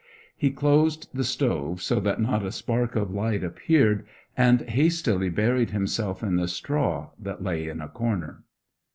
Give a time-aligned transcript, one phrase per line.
[0.35, 4.03] He closed the stove, so that not a spark of light appeared,
[4.35, 8.41] and hastily buried himself in the straw that lay in a corner.